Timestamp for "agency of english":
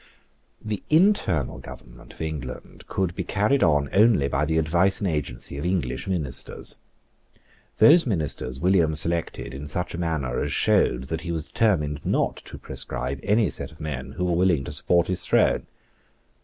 5.07-6.07